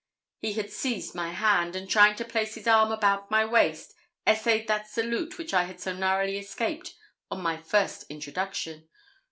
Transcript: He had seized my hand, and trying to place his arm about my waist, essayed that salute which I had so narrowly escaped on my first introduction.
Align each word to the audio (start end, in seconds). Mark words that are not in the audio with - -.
He 0.39 0.53
had 0.53 0.71
seized 0.71 1.13
my 1.13 1.29
hand, 1.29 1.75
and 1.75 1.87
trying 1.87 2.15
to 2.15 2.25
place 2.25 2.55
his 2.55 2.65
arm 2.65 2.91
about 2.91 3.29
my 3.29 3.45
waist, 3.45 3.93
essayed 4.25 4.67
that 4.67 4.89
salute 4.89 5.37
which 5.37 5.53
I 5.53 5.65
had 5.65 5.79
so 5.79 5.93
narrowly 5.93 6.39
escaped 6.39 6.95
on 7.29 7.39
my 7.43 7.57
first 7.57 8.05
introduction. 8.09 8.89